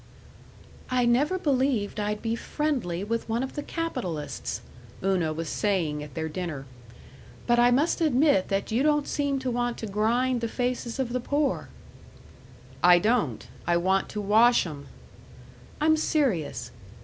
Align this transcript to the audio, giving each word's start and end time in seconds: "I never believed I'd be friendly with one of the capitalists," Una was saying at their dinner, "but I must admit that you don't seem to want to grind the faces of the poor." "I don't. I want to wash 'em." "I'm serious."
"I 0.89 1.05
never 1.05 1.37
believed 1.37 1.99
I'd 1.99 2.23
be 2.23 2.35
friendly 2.35 3.03
with 3.03 3.29
one 3.29 3.43
of 3.43 3.53
the 3.53 3.61
capitalists," 3.61 4.61
Una 5.03 5.31
was 5.31 5.47
saying 5.47 6.01
at 6.01 6.15
their 6.15 6.27
dinner, 6.27 6.65
"but 7.45 7.59
I 7.59 7.69
must 7.69 8.01
admit 8.01 8.47
that 8.47 8.71
you 8.71 8.81
don't 8.81 9.07
seem 9.07 9.37
to 9.37 9.51
want 9.51 9.77
to 9.77 9.85
grind 9.85 10.41
the 10.41 10.47
faces 10.47 10.97
of 10.97 11.13
the 11.13 11.19
poor." 11.19 11.69
"I 12.83 12.97
don't. 12.97 13.47
I 13.67 13.77
want 13.77 14.09
to 14.09 14.21
wash 14.21 14.65
'em." 14.65 14.87
"I'm 15.79 15.95
serious." 15.95 16.71